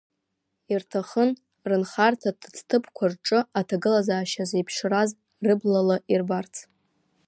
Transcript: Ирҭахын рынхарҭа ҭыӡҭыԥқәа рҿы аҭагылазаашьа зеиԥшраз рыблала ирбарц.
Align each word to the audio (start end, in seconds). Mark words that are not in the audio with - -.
Ирҭахын 0.73 1.29
рынхарҭа 1.69 2.31
ҭыӡҭыԥқәа 2.39 3.05
рҿы 3.11 3.39
аҭагылазаашьа 3.59 4.43
зеиԥшраз 4.49 5.09
рыблала 5.45 5.97
ирбарц. 6.13 6.55